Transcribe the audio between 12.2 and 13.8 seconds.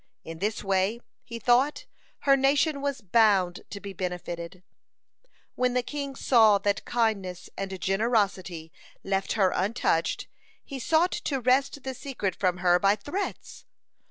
from her by threats.